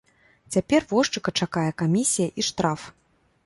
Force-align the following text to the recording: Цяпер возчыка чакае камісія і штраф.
Цяпер 0.55 0.87
возчыка 0.93 1.35
чакае 1.45 1.67
камісія 1.85 2.29
і 2.39 2.49
штраф. 2.51 2.91